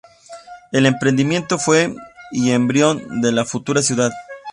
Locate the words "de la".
3.21-3.45